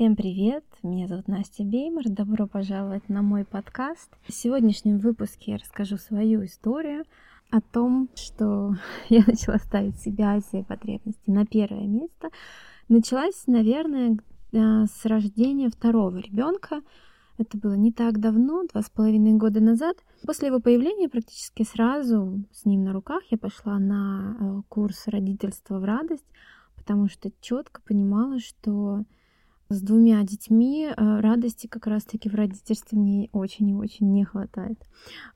[0.00, 0.64] Всем привет!
[0.82, 2.08] Меня зовут Настя Беймер.
[2.08, 4.08] Добро пожаловать на мой подкаст.
[4.26, 7.04] В сегодняшнем выпуске я расскажу свою историю
[7.50, 8.76] о том, что
[9.10, 12.30] я начала ставить себя и свои потребности на первое место.
[12.88, 14.16] Началась, наверное,
[14.52, 16.80] э, с рождения второго ребенка.
[17.36, 19.98] Это было не так давно, два с половиной года назад.
[20.26, 25.78] После его появления практически сразу с ним на руках я пошла на э, курс родительства
[25.78, 26.24] в радость,
[26.74, 29.04] потому что четко понимала, что
[29.70, 34.78] с двумя детьми э, радости как раз-таки в родительстве мне очень и очень не хватает.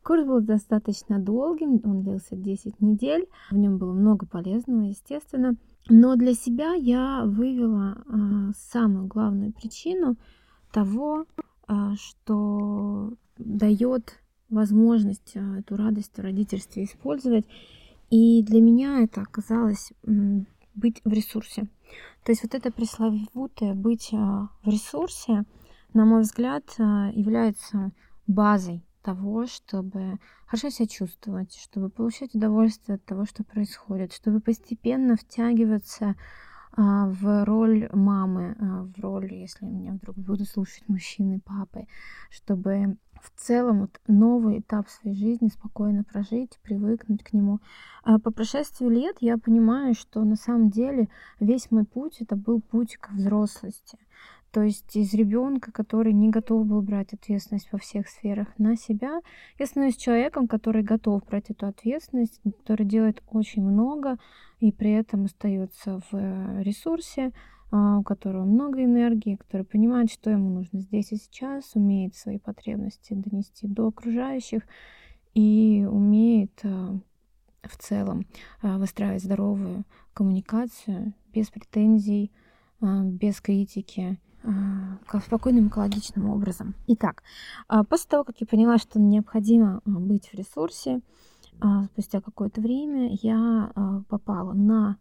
[0.02, 5.54] Курс был достаточно долгим, он длился 10 недель, в нем было много полезного, естественно.
[5.88, 10.16] Но для себя я вывела э, самую главную причину
[10.72, 11.26] того,
[11.68, 14.20] э, что дает
[14.50, 17.44] возможность эту радость в родительстве использовать.
[18.10, 19.92] И для меня это оказалось
[20.74, 21.68] быть в ресурсе.
[22.24, 25.44] То есть вот это пресловутое быть а, в ресурсе,
[25.92, 27.92] на мой взгляд, а, является
[28.26, 35.16] базой того, чтобы хорошо себя чувствовать, чтобы получать удовольствие от того, что происходит, чтобы постепенно
[35.16, 36.16] втягиваться
[36.72, 41.86] а, в роль мамы, в роль, если меня вдруг будут слушать мужчины, папы,
[42.30, 47.60] чтобы в целом вот новый этап своей жизни спокойно прожить, привыкнуть к нему.
[48.02, 51.08] А по прошествии лет я понимаю, что на самом деле
[51.40, 53.98] весь мой путь это был путь к взрослости.
[54.52, 59.20] То есть из ребенка, который не готов был брать ответственность во всех сферах на себя,
[59.58, 64.16] я становлюсь человеком, который готов брать эту ответственность, который делает очень много
[64.60, 70.48] и при этом остается в ресурсе, а, у которого много энергии, который понимает, что ему
[70.48, 74.62] нужно здесь и сейчас, умеет свои потребности донести до окружающих
[75.34, 76.96] и умеет а,
[77.64, 78.26] в целом
[78.62, 82.30] а, выстраивать здоровую коммуникацию без претензий,
[82.80, 84.20] без критики,
[85.24, 86.74] спокойным экологичным образом.
[86.86, 87.24] Итак,
[87.88, 91.00] после того, как я поняла, что необходимо быть в ресурсе,
[91.86, 94.98] спустя какое-то время я попала на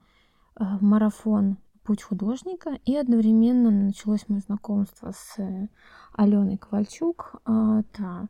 [0.55, 5.67] марафон путь художника, и одновременно началось мое знакомство с э,
[6.13, 7.35] Аленой Ковальчук.
[7.45, 8.27] А, это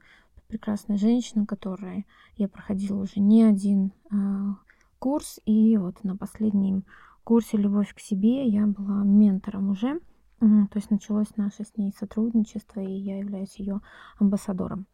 [0.48, 2.06] прекрасная женщина, которой
[2.36, 4.56] я проходила уже не один а,
[5.00, 6.84] курс, и вот на последнем
[7.24, 10.00] курсе «Любовь к себе» я была ментором уже.
[10.40, 13.80] То есть началось наше с ней сотрудничество, и я являюсь ее
[14.20, 14.88] амбассадором.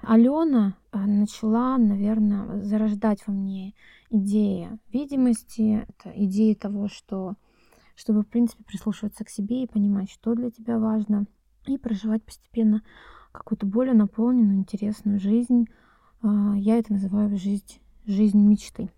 [0.00, 3.74] Алена э, начала, наверное, зарождать во мне
[4.10, 7.34] идеи видимости, идеи того, что
[7.98, 11.26] чтобы, в принципе, прислушиваться к себе и понимать, что для тебя важно,
[11.66, 12.82] и проживать постепенно
[13.32, 15.66] какую-то более наполненную, интересную жизнь.
[16.22, 18.90] А, я это называю жизнь, жизнь мечты.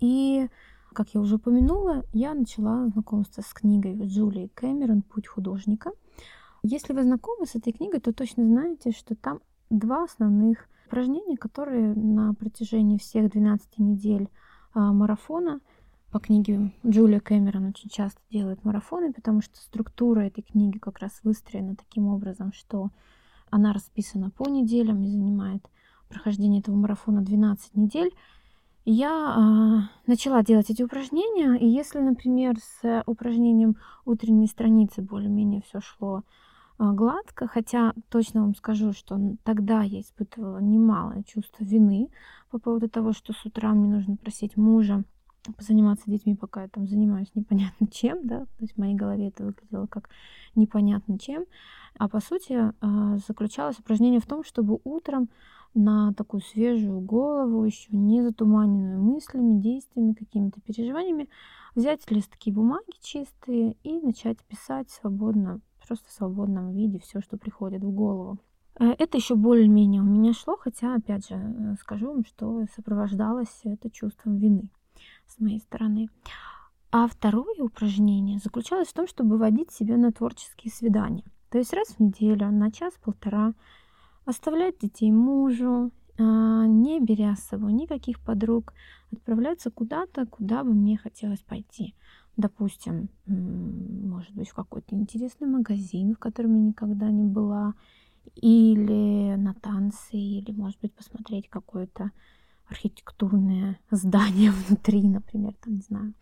[0.00, 0.48] И,
[0.94, 5.92] как я уже упомянула, я начала знакомство с книгой Джулии Кэмерон «Путь художника».
[6.62, 11.94] Если вы знакомы с этой книгой, то точно знаете, что там два основных упражнения, которые
[11.94, 14.30] на протяжении всех 12 недель
[14.72, 15.60] а, марафона–
[16.10, 21.20] по книге Джулия Кэмерон очень часто делает марафоны, потому что структура этой книги как раз
[21.22, 22.90] выстроена таким образом, что
[23.50, 25.68] она расписана по неделям и занимает
[26.08, 28.12] прохождение этого марафона 12 недель.
[28.84, 35.80] Я э, начала делать эти упражнения, и если, например, с упражнением утренней страницы более-менее все
[35.80, 36.22] шло
[36.78, 42.10] э, гладко, хотя точно вам скажу, что тогда я испытывала немалое чувство вины
[42.50, 45.02] по поводу того, что с утра мне нужно просить мужа
[45.52, 49.44] позаниматься детьми, пока я там занимаюсь непонятно чем, да, то есть в моей голове это
[49.44, 50.08] выглядело как
[50.54, 51.44] непонятно чем,
[51.98, 55.28] а по сути а, заключалось упражнение в том, чтобы утром
[55.74, 61.28] на такую свежую голову, еще не затуманенную мыслями, действиями, какими-то переживаниями,
[61.74, 67.82] взять листки бумаги чистые и начать писать свободно, просто в свободном виде все, что приходит
[67.82, 68.38] в голову.
[68.78, 73.60] Э, это еще более-менее у меня шло, хотя, опять же, э, скажу вам, что сопровождалось
[73.64, 74.70] это чувством вины
[75.28, 76.08] с моей стороны.
[76.90, 81.24] А второе упражнение заключалось в том, чтобы выводить себя на творческие свидания.
[81.50, 83.54] То есть раз в неделю, на час-полтора,
[84.24, 88.72] оставлять детей мужу, а, не беря с собой никаких подруг,
[89.12, 91.94] отправляться куда-то, куда бы мне хотелось пойти.
[92.36, 97.74] Допустим, может быть, в какой-то интересный магазин, в котором я никогда не была,
[98.34, 102.10] или на танцы, или, может быть, посмотреть какое-то
[102.68, 106.14] архитектурное здание внутри, например, там, не знаю,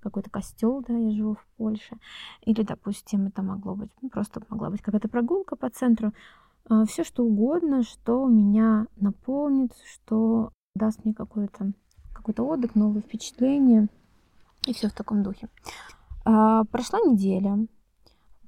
[0.00, 1.98] какой-то костел, да, я живу в Польше,
[2.42, 6.12] или, допустим, это могло быть, ну, просто могла быть какая-то прогулка по центру,
[6.68, 11.72] а, все что угодно, что меня наполнит, что даст мне какой-то
[12.12, 13.88] какой-то отдых, новые впечатления,
[14.66, 15.48] и все в таком духе.
[16.24, 17.66] А, прошла неделя,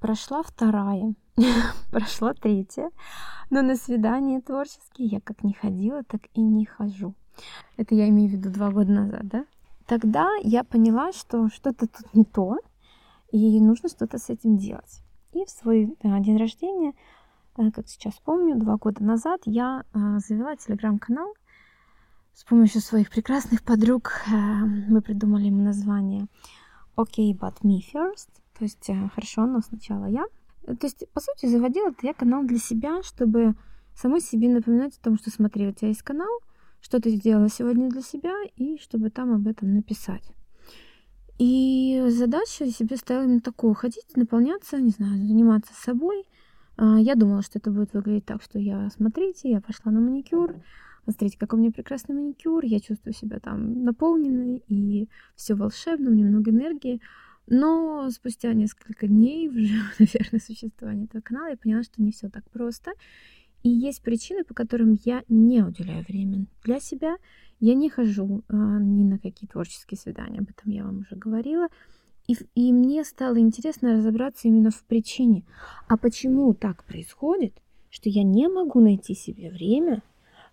[0.02, 1.14] Прошла вторая,
[1.92, 2.90] прошла третья,
[3.50, 7.14] но на свидание творческие я как не ходила, так и не хожу.
[7.76, 9.46] Это я имею в виду два года назад, да?
[9.86, 12.58] Тогда я поняла, что что-то тут не то,
[13.30, 15.02] и нужно что-то с этим делать.
[15.32, 16.92] И в свой э, день рождения,
[17.56, 21.34] э, как сейчас помню, два года назад я э, завела телеграм-канал
[22.34, 24.22] с помощью своих прекрасных подруг.
[24.28, 26.26] Мы придумали ему название
[26.96, 30.24] «Okay, but me first», то есть «Хорошо, но сначала я».
[30.64, 33.54] То есть, по сути, заводила это я канал для себя, чтобы
[33.94, 36.30] самой себе напоминать о том, что смотри, у тебя есть канал,
[36.82, 40.24] что ты сделала сегодня для себя, и чтобы там об этом написать.
[41.38, 46.24] И задачу себе ставила именно такую, ходить, наполняться, не знаю, заниматься собой.
[46.76, 50.56] А, я думала, что это будет выглядеть так, что я, смотрите, я пошла на маникюр,
[51.04, 56.12] смотрите, какой у меня прекрасный маникюр, я чувствую себя там наполненной, и все волшебно, у
[56.12, 57.00] меня много энергии.
[57.48, 62.48] Но спустя несколько дней уже, наверное, существования этого канала, я поняла, что не все так
[62.50, 62.92] просто.
[63.62, 67.16] И есть причины, по которым я не уделяю время для себя.
[67.60, 71.68] Я не хожу э, ни на какие творческие свидания, об этом я вам уже говорила.
[72.26, 75.44] И, и мне стало интересно разобраться именно в причине.
[75.88, 77.54] А почему так происходит,
[77.90, 80.02] что я не могу найти себе время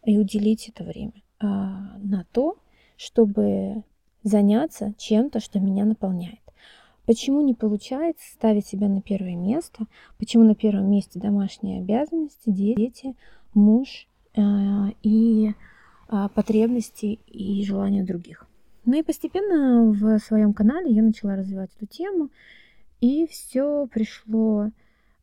[0.06, 2.58] и уделить это время э, на то,
[2.96, 3.84] чтобы
[4.24, 6.40] заняться чем-то, что меня наполняет.
[7.10, 9.88] Почему не получается ставить себя на первое место?
[10.20, 13.16] Почему на первом месте домашние обязанности, дети,
[13.56, 14.42] муж э,
[15.02, 15.50] и
[16.08, 18.46] э, потребности и желания других?
[18.86, 22.30] Ну и постепенно в своем канале я начала развивать эту тему,
[23.02, 24.70] и все пришло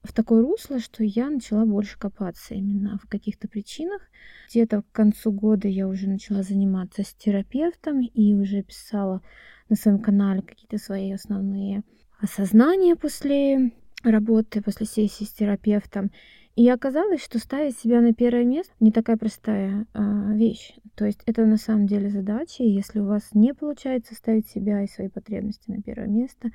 [0.03, 4.03] в такое русло, что я начала больше копаться именно в каких-то причинах.
[4.50, 9.23] Где-то к концу года я уже начала заниматься с терапевтом и уже писала
[9.69, 11.83] на своем канале какие-то свои основные
[12.21, 13.73] осознания после
[14.03, 16.11] работы, после сессии с терапевтом.
[16.55, 20.75] И оказалось, что ставить себя на первое место не такая простая а, вещь.
[20.95, 22.63] То есть это на самом деле задача.
[22.63, 26.51] И если у вас не получается ставить себя и свои потребности на первое место,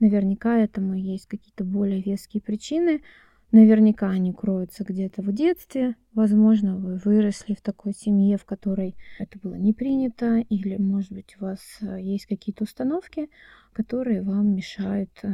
[0.00, 3.00] наверняка этому есть какие-то более веские причины.
[3.50, 5.96] Наверняка они кроются где-то в детстве.
[6.12, 11.36] Возможно, вы выросли в такой семье, в которой это было не принято, или, может быть,
[11.40, 13.30] у вас э, есть какие-то установки,
[13.72, 15.28] которые вам мешают э,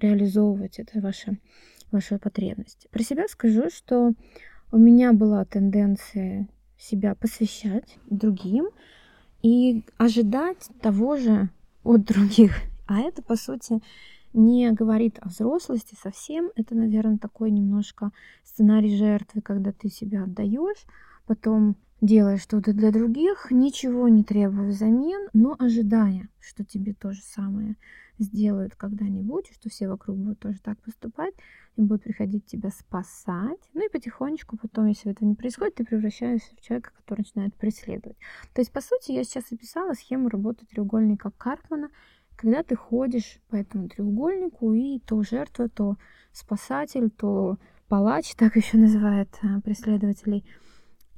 [0.00, 1.38] реализовывать это ваше,
[1.90, 2.88] вашу потребность.
[2.90, 4.12] Про себя скажу, что
[4.70, 8.70] у меня была тенденция себя посвящать другим
[9.42, 11.50] и ожидать того же
[11.84, 12.56] от других.
[12.86, 13.80] А это, по сути,
[14.32, 16.50] не говорит о взрослости совсем.
[16.54, 18.12] Это, наверное, такой немножко
[18.44, 20.84] сценарий жертвы, когда ты себя отдаешь,
[21.26, 27.22] потом делаешь что-то для других, ничего не требуя взамен, но ожидая, что тебе то же
[27.22, 27.76] самое
[28.18, 31.34] сделают когда-нибудь, что все вокруг будут тоже так поступать,
[31.76, 33.60] и будут приходить тебя спасать.
[33.72, 38.18] Ну и потихонечку потом, если этого не происходит, ты превращаешься в человека, который начинает преследовать.
[38.52, 41.90] То есть, по сути, я сейчас описала схему работы треугольника Карпмана,
[42.36, 45.96] когда ты ходишь по этому треугольнику и то жертва, то
[46.32, 47.58] спасатель, то
[47.88, 50.44] палач, так еще называют э, преследователей.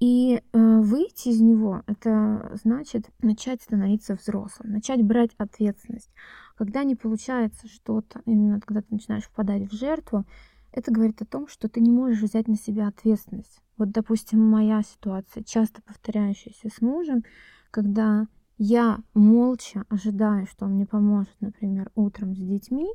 [0.01, 0.41] И э,
[0.81, 6.11] выйти из него это значит начать становиться взрослым, начать брать ответственность.
[6.57, 10.25] Когда не получается что-то, именно когда ты начинаешь впадать в жертву,
[10.73, 13.61] это говорит о том, что ты не можешь взять на себя ответственность.
[13.77, 17.25] Вот, допустим, моя ситуация, часто повторяющаяся с мужем,
[17.71, 22.89] когда я молча ожидаю, что он мне поможет, например, утром с детьми,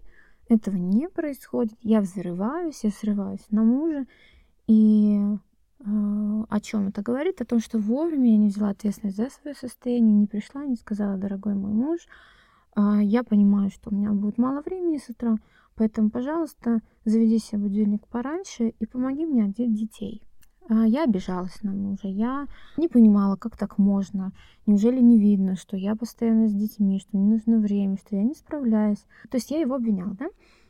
[0.48, 1.78] этого не происходит.
[1.82, 4.06] Я взрываюсь, я срываюсь на мужа.
[4.68, 5.20] И
[5.80, 7.42] э, о чем это говорит?
[7.42, 11.18] О том, что вовремя я не взяла ответственность за свое состояние, не пришла, не сказала,
[11.18, 12.00] дорогой мой муж,
[12.76, 15.38] э, я понимаю, что у меня будет мало времени с утра,
[15.76, 20.24] поэтому, пожалуйста, заведи себе будильник пораньше и помоги мне одеть детей.
[20.70, 22.48] А, я обижалась на мужа, я
[22.78, 24.32] не понимала, как так можно.
[24.68, 28.36] Неужели не видно, что я постоянно с детьми, что мне нужно время, что я не
[28.36, 29.04] справляюсь.
[29.32, 30.28] То есть я его обвиняла, да?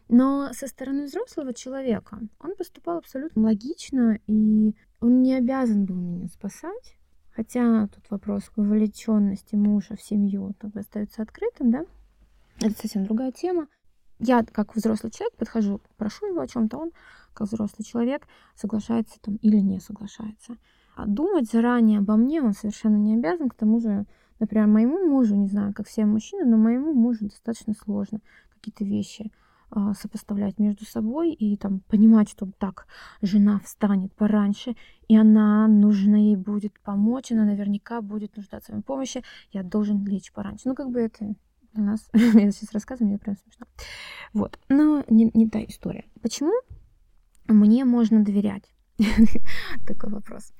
[0.07, 6.27] Но со стороны взрослого человека он поступал абсолютно логично, и он не обязан был меня
[6.29, 6.95] спасать.
[7.31, 11.85] Хотя тут вопрос вовлеченности мужа в семью бы остается открытым, да?
[12.61, 13.67] Это совсем другая тема.
[14.19, 16.91] Я, как взрослый человек, подхожу, прошу его о чем-то, он
[17.33, 20.57] как взрослый человек соглашается там или не соглашается.
[20.95, 23.49] А думать заранее обо мне он совершенно не обязан.
[23.49, 24.05] К тому же,
[24.39, 28.19] например, моему мужу, не знаю, как все мужчины, но моему мужу достаточно сложно
[28.49, 29.31] какие-то вещи
[29.71, 32.87] а, сопоставлять между собой и там понимать, что так
[33.21, 34.75] жена встанет пораньше,
[35.07, 40.03] и она нужна ей будет помочь, она наверняка будет нуждаться в моей помощи, я должен
[40.05, 40.67] лечь пораньше.
[40.67, 41.35] Ну, как бы это
[41.75, 43.67] У нас, я сейчас рассказываю, мне прям смешно.
[44.33, 46.05] Вот, но не, не та история.
[46.21, 46.51] Почему
[47.53, 48.63] мне можно доверять?
[49.87, 50.53] Такой вопрос.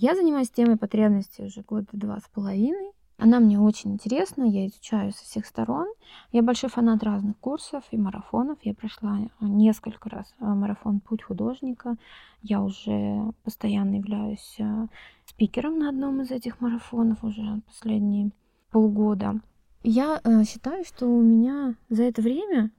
[0.00, 2.92] Я занимаюсь темой потребностей уже года два с половиной.
[3.18, 5.86] Она мне очень интересна, я изучаю со всех сторон.
[6.32, 8.58] Я большой фанат разных курсов и марафонов.
[8.62, 11.94] Я прошла несколько раз э, марафон «Путь художника».
[12.42, 14.86] Я уже постоянно являюсь э,
[15.26, 18.32] спикером на одном из этих марафонов уже последние
[18.72, 19.40] полгода.
[19.84, 22.72] Я э, считаю, что у меня за это время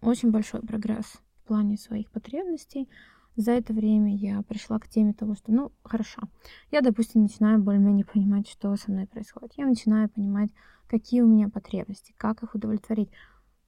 [0.00, 2.88] очень большой прогресс плане своих потребностей.
[3.36, 6.22] За это время я пришла к теме того, что, ну, хорошо,
[6.70, 9.54] я, допустим, начинаю более-менее понимать, что со мной происходит.
[9.56, 10.50] Я начинаю понимать,
[10.88, 13.10] какие у меня потребности, как их удовлетворить.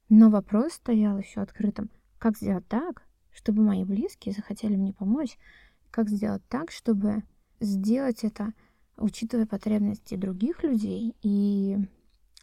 [0.09, 1.89] Но вопрос стоял еще открытым.
[2.19, 5.39] Как сделать так, чтобы мои близкие захотели мне помочь?
[5.91, 7.23] Как сделать так, чтобы
[7.61, 8.53] сделать это,
[8.97, 11.79] учитывая потребности других людей и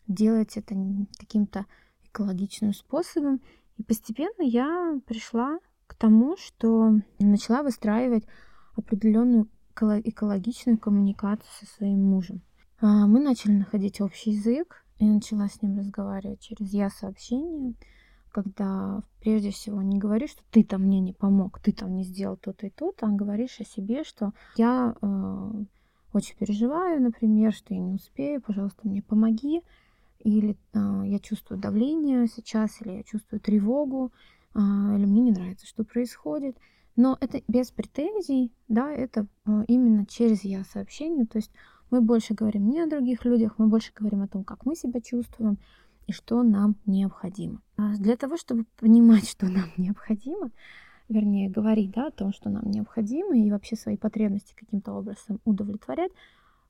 [0.07, 0.75] делать это
[1.19, 1.65] каким-то
[2.05, 3.41] экологичным способом.
[3.77, 8.25] И постепенно я пришла к тому, что начала выстраивать
[8.75, 9.47] определенную
[9.79, 12.41] экологичную коммуникацию со своим мужем.
[12.79, 17.75] А, мы начали находить общий язык, и начала с ним разговаривать через я-сообщение,
[18.31, 22.37] когда прежде всего не говоришь, что ты там мне не помог, ты там не сделал
[22.37, 25.51] то-то и то-то, а говоришь о себе, что я э,
[26.13, 29.61] очень переживаю, например, что я не успею, пожалуйста, мне помоги,
[30.27, 34.11] или э, я чувствую давление сейчас, или я чувствую тревогу,
[34.53, 36.57] э, или мне не нравится, что происходит.
[36.97, 41.51] Но это без претензий, да, это э, именно через я сообщение, то есть
[41.91, 44.99] мы больше говорим не о других людях, мы больше говорим о том, как мы себя
[44.99, 45.57] чувствуем
[46.07, 47.61] и что нам необходимо.
[47.77, 50.51] Для того, чтобы понимать, что нам необходимо,
[51.07, 56.11] вернее, говорить да, о том, что нам необходимо, и вообще свои потребности каким-то образом удовлетворять,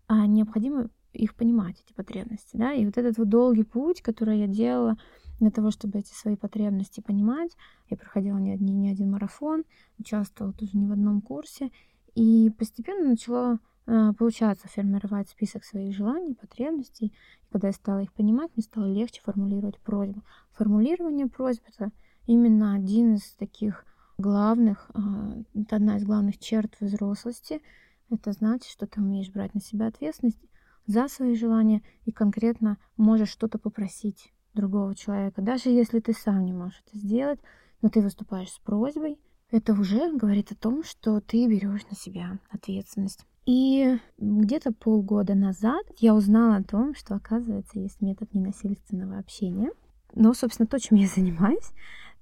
[0.09, 4.97] необходимо их понимать, эти потребности, да, и вот этот вот долгий путь, который я делала
[5.39, 7.55] для того, чтобы эти свои потребности понимать,
[7.89, 9.63] я проходила не, один, не один марафон,
[9.99, 11.71] участвовала тоже не в одном курсе,
[12.15, 17.07] и постепенно начала э, получаться формировать список своих желаний, потребностей.
[17.43, 20.23] И когда я стала их понимать, мне стало легче формулировать просьбу.
[20.53, 21.91] Формулирование просьб— это
[22.25, 23.85] именно один из таких
[24.17, 27.61] главных, э, это одна из главных черт взрослости.
[28.09, 30.39] Это значит, что ты умеешь брать на себя ответственность
[30.87, 35.41] за свои желания и конкретно можешь что-то попросить другого человека.
[35.41, 37.39] Даже если ты сам не можешь это сделать,
[37.81, 39.19] но ты выступаешь с просьбой,
[39.51, 43.25] это уже говорит о том, что ты берешь на себя ответственность.
[43.45, 49.71] И где-то полгода назад я узнала о том, что, оказывается, есть метод ненасильственного общения.
[50.13, 51.71] Но, собственно, то, чем я занимаюсь,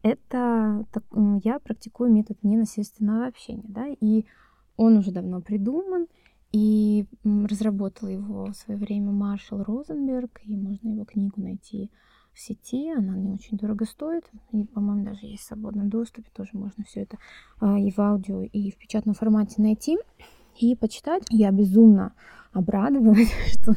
[0.04, 0.86] это
[1.44, 3.66] я практикую метод ненасильственного общения.
[3.68, 3.88] Да?
[3.88, 4.26] И
[4.78, 6.06] он уже давно придуман,
[6.56, 11.92] и разработал его в свое время Маршал Розенберг, и можно его книгу найти
[12.32, 16.52] в сети, она не очень дорого стоит, и, по-моему, даже есть в свободном доступе, тоже
[16.54, 17.18] можно все это
[17.60, 19.98] а, и в аудио, и в печатном формате найти
[20.58, 21.24] и почитать.
[21.30, 22.14] Я безумно
[22.54, 23.74] обрадовалась, что,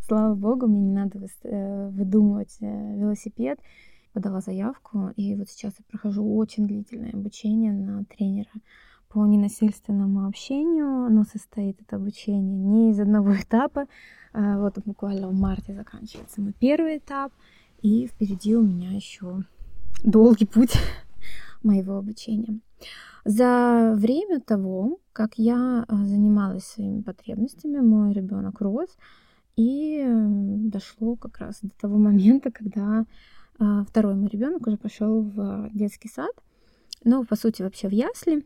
[0.00, 3.60] слава богу, мне не надо э, выдумывать э, велосипед.
[4.12, 8.50] Подала заявку, и вот сейчас я прохожу очень длительное обучение на тренера
[9.08, 11.04] по ненасильственному общению.
[11.06, 13.86] Оно состоит, это обучение, не из одного этапа.
[14.32, 17.32] А, вот буквально в марте заканчивается мой первый этап.
[17.82, 19.42] И впереди у меня еще
[20.02, 20.74] долгий путь
[21.62, 22.60] моего обучения.
[23.24, 28.96] За время того, как я а, занималась своими потребностями, мой ребенок рос,
[29.56, 33.06] и дошло как раз до того момента, когда
[33.58, 36.32] а, второй мой ребенок уже пошел в детский сад,
[37.04, 38.44] ну, по сути, вообще в ясли.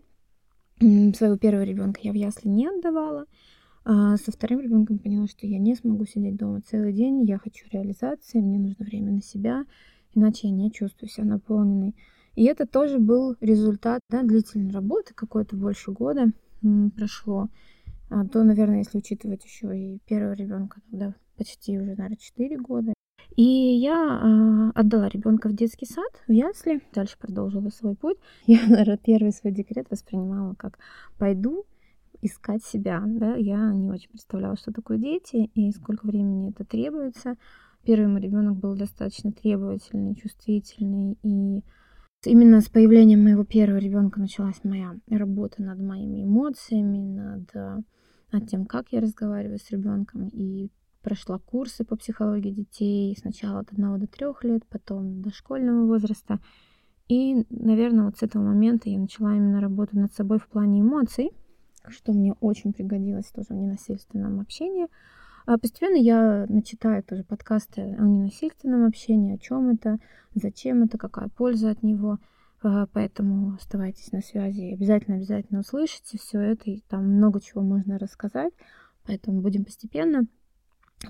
[0.80, 3.26] Своего первого ребенка я в ясли не отдавала.
[3.84, 7.22] А со вторым ребенком поняла, что я не смогу сидеть дома целый день.
[7.25, 9.64] Я хочу реализации, мне нужно время на себя,
[10.14, 11.94] иначе я не чувствую себя наполненной.
[12.34, 16.32] И это тоже был результат да, длительной работы, какое-то больше года
[16.96, 17.49] прошло.
[18.08, 22.94] А то, наверное, если учитывать еще и первого ребенка, тогда почти уже, наверное, 4 года.
[23.37, 28.18] И я э, отдала ребенка в детский сад, в ясли, дальше продолжила свой путь.
[28.46, 30.78] Я, наверное, первый свой декрет воспринимала как
[31.18, 31.64] пойду
[32.22, 33.02] искать себя.
[33.06, 33.37] Да?
[33.37, 37.37] Я не очень представляла, что такое дети и сколько времени это требуется.
[37.84, 41.16] Первый мой ребенок был достаточно требовательный, чувствительный.
[41.22, 41.62] И
[42.26, 47.84] именно с появлением моего первого ребенка началась моя работа над моими эмоциями, над,
[48.32, 50.28] над тем, как я разговариваю с ребенком.
[50.28, 50.70] И
[51.02, 56.40] прошла курсы по психологии детей сначала от 1 до 3 лет, потом до школьного возраста.
[57.09, 61.33] И, наверное, вот с этого момента я начала именно работу над собой в плане эмоций,
[61.88, 64.87] что мне очень пригодилось тоже в ненасильственном общении.
[65.47, 69.99] А постепенно я начитаю тоже подкасты о ненасильственном общении, о чем это,
[70.35, 72.19] зачем это, какая польза от него.
[72.62, 77.99] А, поэтому оставайтесь на связи, обязательно, обязательно услышите все это, и там много чего можно
[77.99, 78.52] рассказать.
[79.07, 80.26] Поэтому будем постепенно.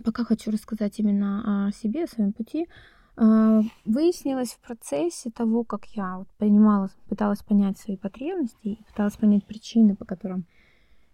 [0.05, 2.69] Пока хочу рассказать именно о себе, о своем пути.
[3.17, 9.45] А, выяснилось в процессе того, как я понимала, пыталась понять свои потребности и пыталась понять
[9.45, 10.47] причины, по которым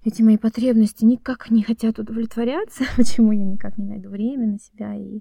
[0.04, 4.94] эти мои потребности никак не хотят удовлетворяться, почему я никак не найду время на себя
[4.94, 5.20] и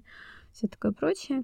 [0.52, 1.42] все такое прочее,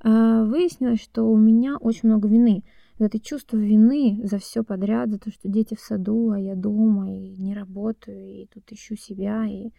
[0.00, 2.64] а, выяснилось, что у меня очень много вины.
[2.98, 7.10] Это чувство вины за все подряд, за то, что дети в саду, а я дома
[7.10, 9.70] и не работаю, и тут ищу себя, и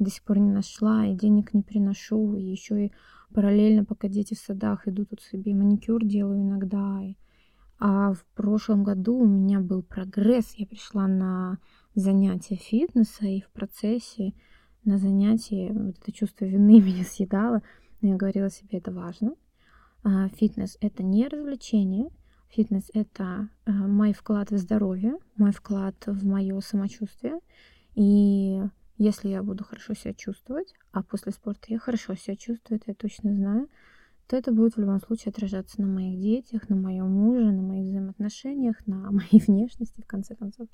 [0.00, 2.92] до сих пор не нашла, и денег не приношу, и еще и
[3.32, 7.00] параллельно, пока дети в садах, иду тут себе маникюр делаю иногда.
[7.78, 11.58] А в прошлом году у меня был прогресс, я пришла на
[11.94, 14.34] занятия фитнеса, и в процессе
[14.84, 17.62] на занятии вот это чувство вины меня съедало,
[18.00, 19.34] но я говорила себе, это важно.
[20.02, 22.08] А, фитнес— это не развлечение,
[22.48, 27.38] фитнес— это а, мой вклад в здоровье, мой вклад в мое самочувствие,
[27.94, 28.62] и
[29.00, 32.94] если я буду хорошо себя чувствовать, а после спорта я хорошо себя чувствую, это я
[32.94, 33.68] точно знаю,
[34.26, 37.86] то это будет в любом случае отражаться на моих детях, на моем муже, на моих
[37.86, 40.68] взаимоотношениях, на моей внешности, в конце концов.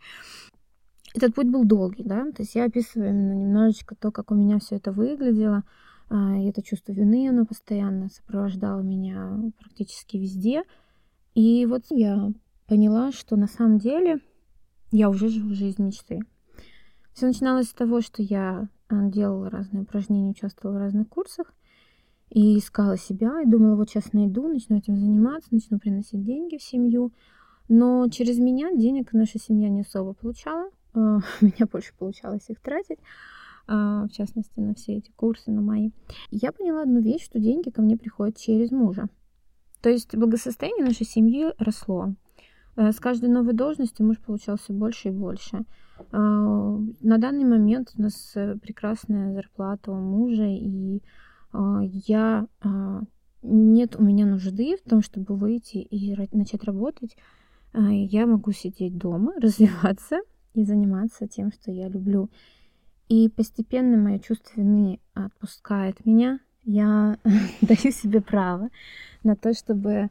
[1.15, 4.59] Этот путь был долгий, да, то есть я описываю именно немножечко то, как у меня
[4.59, 5.63] все это выглядело,
[6.09, 10.65] а, и это чувство вины, оно постоянно сопровождало меня практически везде.
[11.37, 12.33] И вот я
[12.67, 14.19] поняла, что на самом деле
[14.91, 16.23] я уже живу жизнь мечты.
[17.17, 21.55] Все начиналось с того, что я а, делала разные упражнения, участвовала в разных курсах
[22.29, 26.63] и искала себя, и думала, вот сейчас найду, начну этим заниматься, начну приносить деньги в
[26.63, 27.15] семью.
[27.71, 30.69] Но через меня денег наша семья не особо получала.
[30.93, 30.99] У
[31.41, 32.99] меня больше получалось их тратить,
[33.67, 35.93] а, в частности, на все эти курсы, на мои.
[36.31, 39.07] Я поняла одну вещь, что деньги ко мне приходят через мужа.
[39.81, 42.13] То есть благосостояние нашей семьи росло.
[42.77, 45.65] Э, с каждой новой должностью муж получал все больше и больше.
[46.13, 46.19] А,
[47.01, 51.03] на данный момент у нас э, прекрасная зарплата у мужа, и
[51.53, 53.03] а, я а,
[53.43, 57.17] нет у меня нужды в том, чтобы выйти и начать работать.
[57.73, 60.21] Я могу сидеть дома, развиваться
[60.55, 62.31] и заниматься тем, что я люблю.
[63.09, 66.41] И постепенно мое чувство вины отпускает меня.
[66.65, 67.19] Я
[67.61, 68.71] даю себе право
[69.23, 70.09] на то, чтобы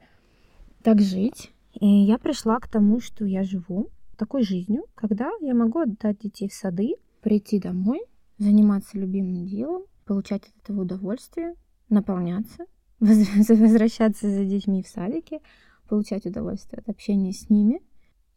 [0.83, 1.54] так жить.
[1.79, 6.47] И я пришла к тому, что я живу такой жизнью, когда я могу отдать детей
[6.47, 8.01] в сады, прийти домой,
[8.37, 11.55] заниматься любимым делом, получать от этого удовольствие,
[11.89, 12.65] наполняться,
[12.99, 15.41] возвращаться за детьми в садике,
[15.89, 17.81] получать удовольствие от общения с ними.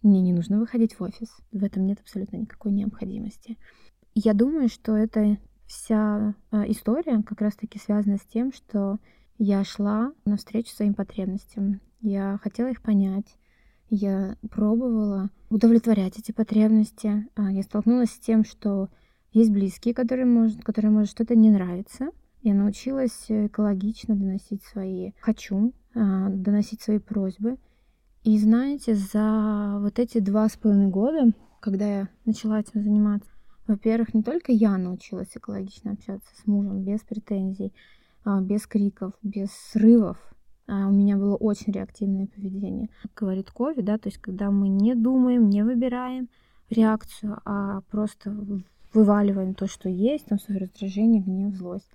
[0.02, 1.28] Мне не нужно выходить в офис.
[1.52, 3.56] В этом нет абсолютно никакой необходимости.
[4.14, 8.98] Я думаю, что эта вся э, история как раз-таки связана с тем, что
[9.38, 11.80] я шла навстречу своим потребностям.
[12.00, 13.36] Я хотела их понять,
[13.90, 17.26] я пробовала удовлетворять эти потребности.
[17.34, 18.88] А, я столкнулась с тем, что
[19.32, 22.10] есть близкие, которые может, которые может что-то не нравится.
[22.42, 27.56] Я научилась экологично доносить свои «хочу», а, доносить свои просьбы.
[28.24, 33.30] И знаете, за вот эти два с половиной года, когда я начала этим заниматься,
[33.66, 37.72] во-первых, не только я научилась экологично общаться с мужем без претензий,
[38.24, 40.18] без криков, без срывов,
[40.66, 42.90] а у меня было очень реактивное поведение.
[43.02, 46.28] Как говорит Кови, да, то есть когда мы не думаем, не выбираем
[46.68, 48.36] реакцию, а просто
[48.92, 51.88] вываливаем то, что есть, там свое раздражение, гнев, злость.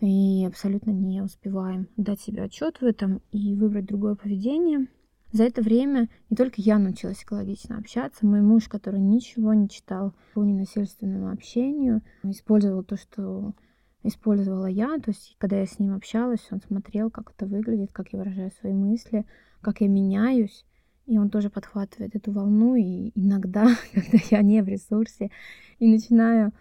[0.00, 4.88] И абсолютно не успеваем дать себе отчет в этом и выбрать другое поведение.
[5.32, 10.12] За это время не только я научилась экологично общаться, мой муж, который ничего не читал
[10.32, 13.52] по ненасильственному общению, использовал то, что
[14.04, 14.98] использовала я.
[14.98, 18.52] То есть, когда я с ним общалась, он смотрел, как это выглядит, как я выражаю
[18.52, 19.26] свои мысли,
[19.60, 20.64] как я меняюсь.
[21.06, 22.76] И он тоже подхватывает эту волну.
[22.76, 25.30] И иногда, когда я не в ресурсе,
[25.78, 26.52] и начинаю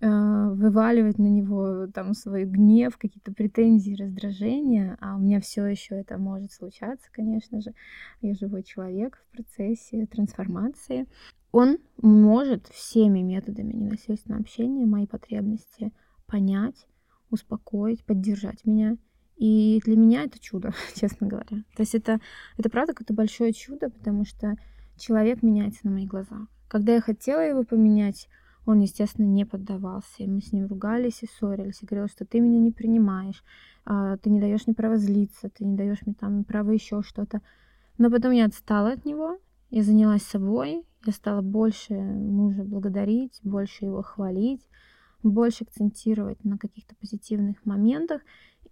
[0.00, 5.96] э, вываливать на него там свой гнев, какие-то претензии, раздражения, а у меня все еще
[5.96, 7.74] это может случаться, конечно же.
[8.20, 11.06] Я живой человек в процессе трансформации.
[11.52, 15.92] Он может всеми методами ненасильственного общения мои потребности
[16.30, 16.86] понять,
[17.30, 18.96] успокоить, поддержать меня.
[19.36, 21.64] И для меня это чудо, честно говоря.
[21.74, 22.20] То есть это,
[22.58, 24.56] это правда какое-то большое чудо, потому что
[24.96, 26.46] человек меняется на моих глазах.
[26.68, 28.28] Когда я хотела его поменять,
[28.66, 30.22] он, естественно, не поддавался.
[30.22, 31.82] И мы с ним ругались и ссорились.
[31.82, 33.42] И говорил, что ты меня не принимаешь,
[33.84, 37.40] а, ты не даешь мне права злиться, ты не даешь мне там право еще что-то.
[37.98, 39.38] Но потом я отстала от него,
[39.70, 44.66] я занялась собой, я стала больше мужа благодарить, больше его хвалить,
[45.22, 48.22] больше акцентировать на каких-то позитивных моментах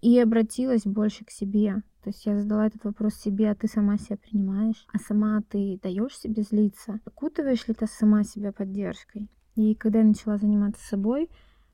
[0.00, 1.82] и обратилась больше к себе.
[2.02, 5.78] То есть я задала этот вопрос себе, а ты сама себя принимаешь, а сама ты
[5.82, 9.28] даешь себе злиться, окутываешь ли ты сама себя поддержкой.
[9.56, 11.28] И когда я начала заниматься собой,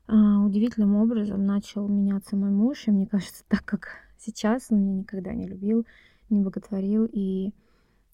[0.07, 4.99] а, удивительным образом начал меняться мой муж, и мне кажется, так как сейчас он меня
[4.99, 5.85] никогда не любил,
[6.29, 7.47] не боготворил, и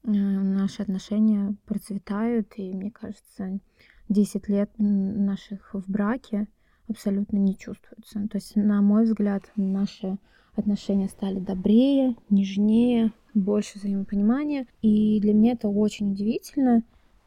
[0.03, 3.59] э, наши отношения процветают, и мне кажется,
[4.11, 6.47] 10 лет наших в браке
[6.89, 8.27] абсолютно не чувствуется.
[8.27, 10.17] То есть, на мой взгляд, наши
[10.55, 14.67] отношения стали добрее, нежнее, больше взаимопонимания.
[14.81, 16.83] И для меня это очень удивительно.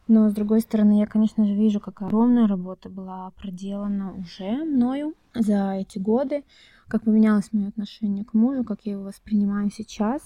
[0.07, 5.14] Но, с другой стороны, я, конечно же, вижу, какая огромная работа была проделана уже мною
[5.35, 6.44] за эти годы,
[6.88, 10.20] как поменялось мое отношение к мужу, как я его воспринимаю сейчас,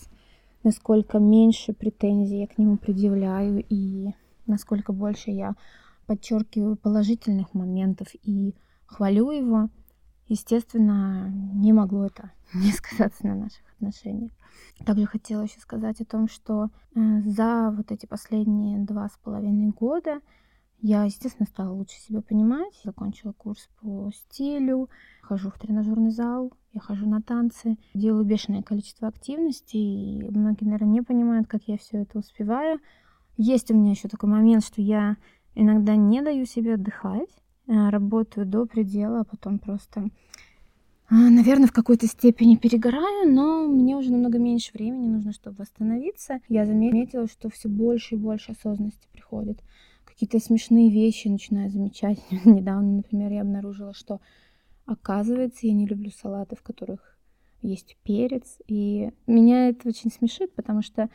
[0.65, 4.09] насколько меньше претензий я к нему предъявляю и
[4.49, 5.55] насколько больше я
[6.09, 8.55] подчеркиваю положительных моментов и
[8.87, 9.69] хвалю его,
[10.27, 14.33] естественно, не могло это не сказаться на наших отношениях.
[14.85, 19.69] Также хотела еще сказать о том, что э, за вот эти последние два с половиной
[19.69, 20.21] года
[20.81, 22.73] я, естественно, стала лучше себя понимать.
[22.85, 24.89] Закончила курс по стилю,
[25.21, 30.89] хожу в тренажерный зал, я хожу на танцы, делаю бешеное количество активностей, и многие, наверное,
[30.89, 32.81] не понимают, как я все это успеваю.
[33.37, 35.17] Есть у меня еще такой момент, что я
[35.59, 37.29] иногда не даю себе отдыхать,
[37.67, 40.09] э, работаю до предела, а потом просто,
[41.11, 46.41] а, наверное, в какой-то степени перегораю, но мне уже намного меньше времени нужно, чтобы восстановиться.
[46.49, 49.59] Я заметила, что все больше и больше осознанности приходит.
[50.05, 52.19] Какие-то смешные вещи начинаю замечать.
[52.45, 54.21] Недавно, например, я обнаружила, что
[54.87, 57.19] оказывается, я не люблю салаты, в которых
[57.63, 58.59] есть перец.
[58.69, 61.11] И меня это очень смешит, потому что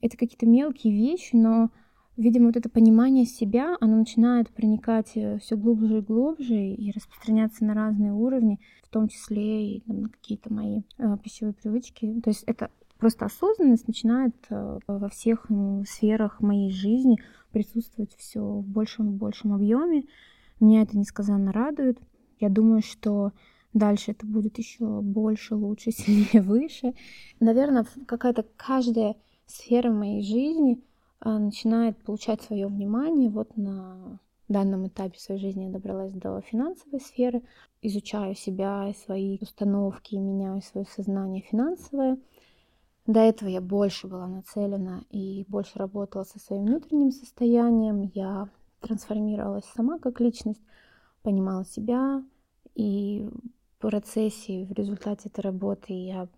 [0.00, 1.70] это какие-то мелкие вещи, но
[2.16, 7.64] видимо, вот это понимание себя, оно начинает проникать э, все глубже и глубже и распространяться
[7.64, 12.20] на разные уровни, в том числе и там, какие-то мои э, пищевые привычки.
[12.22, 15.46] То есть это просто осознанность начинает э, во всех
[15.86, 17.18] сферах моей жизни
[17.52, 20.04] присутствовать все в большем и большем объеме.
[20.60, 21.98] Меня это несказанно радует.
[22.38, 23.32] Я думаю, что
[23.72, 26.94] дальше это будет еще больше, лучше, сильнее, выше.
[27.40, 30.80] Наверное, какая-то каждая сфера моей жизни—
[31.24, 33.30] начинает получать свое внимание.
[33.30, 37.42] Вот на данном этапе своей жизни я добралась до финансовой сферы,
[37.82, 42.18] изучаю себя свои установки, меняю свое сознание финансовое.
[43.06, 48.00] До этого я больше была нацелена и больше работала со своим внутренним состоянием.
[48.14, 48.48] Я
[48.80, 50.62] трансформировалась сама как личность,
[51.22, 52.22] понимала себя.
[52.74, 53.28] И
[53.76, 56.28] в процессе, в результате этой работы я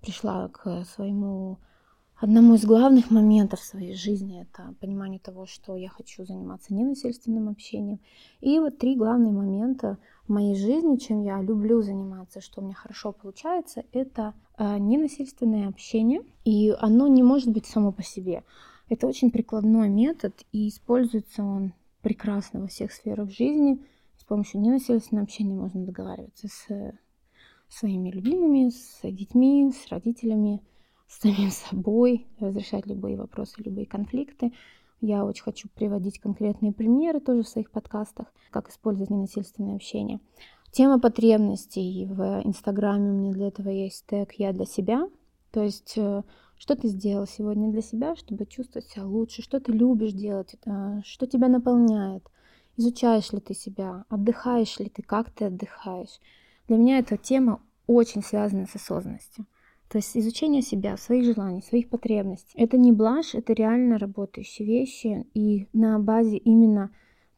[0.00, 1.58] пришла к своему
[2.18, 8.00] Одному из главных моментов своей жизни это понимание того, что я хочу заниматься ненасильственным общением.
[8.40, 12.74] И вот три главные момента в моей жизни, чем я люблю заниматься, что у меня
[12.74, 16.22] хорошо получается, это э, ненасильственное общение.
[16.46, 18.44] И оно не может быть само по себе.
[18.88, 23.84] Это очень прикладной метод, и используется он прекрасно во всех сферах жизни.
[24.16, 26.94] С помощью ненасильственного общения можно договариваться с
[27.68, 30.62] своими любимыми, с детьми, с родителями,
[31.08, 34.52] с самим собой, разрешать любые вопросы, любые конфликты.
[35.00, 40.20] Я очень хочу приводить конкретные примеры тоже в своих подкастах, как использовать ненасильственное общение.
[40.72, 45.08] Тема потребностей в Инстаграме у меня для этого есть тег «Я для себя».
[45.50, 46.22] То есть, э,
[46.58, 51.00] что ты сделал сегодня для себя, чтобы чувствовать себя лучше, что ты любишь делать, э,
[51.04, 52.28] что тебя наполняет,
[52.76, 56.20] изучаешь ли ты себя, отдыхаешь ли ты, как ты отдыхаешь.
[56.68, 59.46] Для меня эта тема очень связана с осознанностью.
[59.88, 62.52] То есть изучение себя, своих желаний, своих потребностей.
[62.56, 65.26] Это не блажь, это реально работающие вещи.
[65.34, 66.90] И на базе именно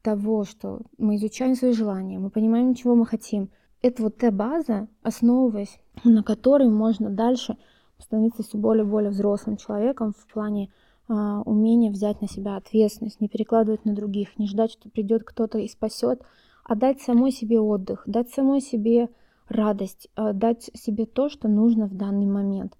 [0.02, 3.50] того, что мы изучаем свои желания, мы понимаем, чего мы хотим.
[3.82, 7.56] Это вот та база, основываясь на которой можно дальше
[7.98, 10.70] становиться все более и более взрослым человеком в плане
[11.08, 15.58] а, умения взять на себя ответственность, не перекладывать на других, не ждать, что придет кто-то
[15.58, 16.22] и спасет,
[16.64, 19.08] а дать самой себе отдых, дать самой себе
[19.48, 22.76] радость, э, дать себе то, что нужно в данный момент.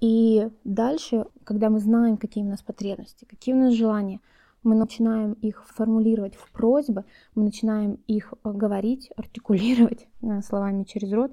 [0.00, 4.20] И дальше, когда мы знаем, какие у нас потребности, какие у нас желания,
[4.62, 7.04] мы начинаем их формулировать в просьбы,
[7.34, 11.32] мы начинаем их э, говорить, артикулировать э, словами через рот,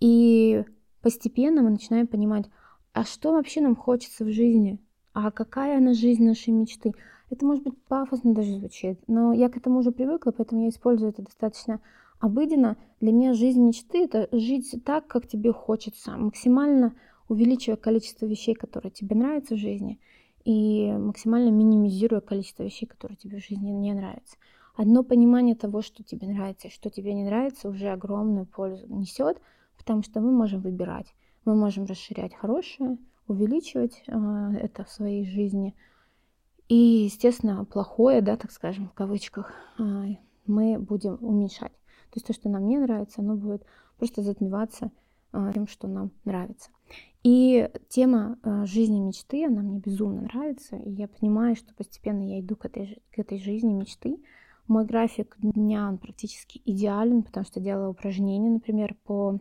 [0.00, 0.64] и
[1.02, 2.46] постепенно мы начинаем понимать,
[2.92, 4.78] а что вообще нам хочется в жизни,
[5.12, 6.92] а какая она жизнь нашей мечты.
[7.30, 11.10] Это может быть пафосно даже звучит, но я к этому уже привыкла, поэтому я использую
[11.10, 11.80] это достаточно
[12.20, 16.94] Обыденно для меня жизнь мечты— это жить так, как тебе хочется, максимально
[17.28, 20.00] увеличивая количество вещей, которые тебе нравятся в жизни,
[20.44, 24.36] и максимально минимизируя количество вещей, которые тебе в жизни не нравятся.
[24.74, 29.40] Одно понимание того, что тебе нравится и что тебе не нравится, уже огромную пользу несет,
[29.76, 31.14] потому что мы можем выбирать.
[31.44, 34.12] Мы можем расширять хорошее, увеличивать э,
[34.60, 35.74] это в своей жизни.
[36.68, 40.14] И, естественно, плохое, да, так скажем, в кавычках, э,
[40.46, 41.72] мы будем уменьшать.
[42.10, 43.64] То есть то, что нам не нравится, оно будет
[43.98, 44.90] просто затмеваться
[45.32, 46.70] э, тем, что нам нравится.
[47.22, 52.40] И тема э, жизни мечты, она мне безумно нравится, и я понимаю, что постепенно я
[52.40, 54.18] иду к этой, к этой жизни мечты.
[54.66, 59.38] Мой график дня, он практически идеален, потому что делала упражнения, например, по,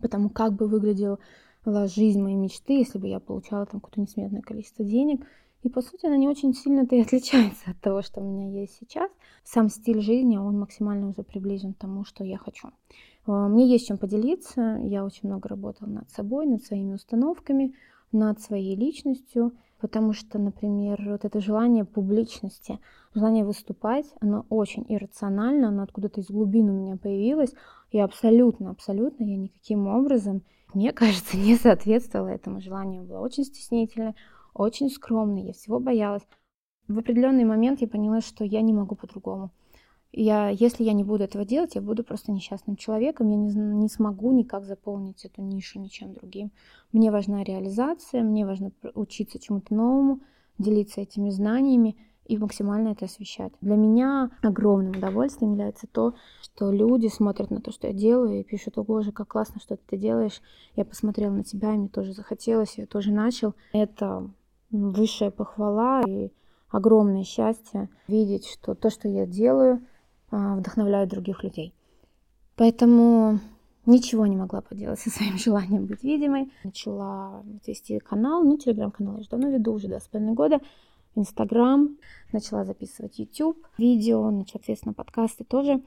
[0.00, 1.18] по тому, как бы выглядела
[1.64, 5.26] жизнь моей мечты, если бы я получала там какое-то несметное количество денег.
[5.68, 8.78] И, по сути, она не очень сильно-то и отличается от того, что у меня есть
[8.80, 9.10] сейчас.
[9.44, 12.70] Сам стиль жизни, он максимально уже приближен к тому, что я хочу.
[13.26, 14.80] А, мне есть чем поделиться.
[14.82, 17.74] Я очень много работала над собой, над своими установками,
[18.12, 22.78] над своей личностью, потому что, например, вот это желание публичности,
[23.14, 27.52] желание выступать, оно очень иррационально, оно откуда-то из глубин у меня появилось,
[27.90, 33.04] и абсолютно, абсолютно я никаким образом, мне кажется, не соответствовала этому желанию.
[33.04, 34.14] Была очень стеснительной,
[34.58, 36.26] очень скромной, я всего боялась.
[36.88, 39.50] В определенный момент я поняла, что я не могу по-другому.
[40.10, 43.88] Я, если я не буду этого делать, я буду просто несчастным человеком, я не, не
[43.88, 46.50] смогу никак заполнить эту нишу ничем другим.
[46.92, 50.20] Мне важна реализация, мне важно учиться чему-то новому,
[50.56, 53.52] делиться этими знаниями и максимально это освещать.
[53.60, 58.44] Для меня огромным удовольствием является то, что люди смотрят на то, что я делаю, и
[58.44, 60.40] пишут, о боже, как классно, что ты делаешь.
[60.74, 63.54] Я посмотрела на тебя, и мне тоже захотелось, я тоже начал.
[63.72, 64.30] Это
[64.70, 66.30] высшая похвала и
[66.70, 69.82] огромное счастье видеть, что то, что я делаю,
[70.30, 71.74] а, вдохновляют других людей.
[72.56, 73.40] Поэтому
[73.86, 76.52] ничего не могла поделать со своим желанием быть видимой.
[76.64, 80.60] Начала вести канал, ну, телеграм-канал я уже давно веду, уже два с половиной года.
[81.14, 81.96] Инстаграм,
[82.32, 85.82] начала записывать YouTube, видео, ну, соответственно, подкасты тоже.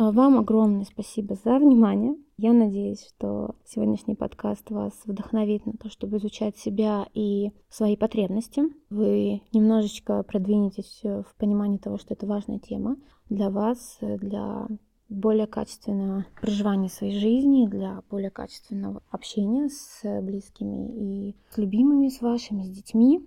[0.00, 2.16] А, вам огромное спасибо за внимание.
[2.38, 8.62] Я надеюсь, что сегодняшний подкаст вас вдохновит на то, чтобы изучать себя и свои потребности.
[8.88, 12.96] Вы немножечко продвинетесь в понимании того, что это важная тема
[13.28, 14.68] для вас, для
[15.10, 22.22] более качественного проживания своей жизни, для более качественного общения с близкими и с любимыми, с
[22.22, 23.20] вашими, с детьми.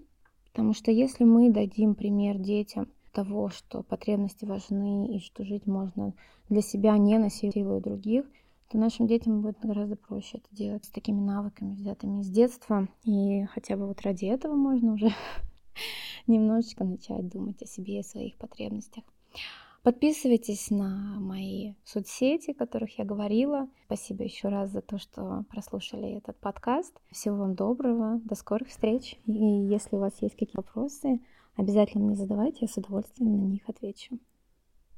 [0.51, 6.13] Потому что если мы дадим пример детям того, что потребности важны и что жить можно
[6.49, 8.25] для себя, не насилуя других,
[8.69, 12.87] то нашим детям будет гораздо проще это делать с такими навыками, взятыми с детства.
[13.03, 15.11] И хотя бы вот ради этого можно уже
[16.27, 19.03] немножечко начать думать о себе и о своих потребностях.
[19.83, 23.67] Подписывайтесь на мои соцсети, о которых я говорила.
[23.85, 26.97] Спасибо еще раз за то, что прослушали этот подкаст.
[27.11, 29.19] Всего вам доброго, до скорых встреч.
[29.25, 31.19] И если у вас есть какие-то вопросы,
[31.55, 34.19] обязательно мне задавайте, я с удовольствием на них отвечу.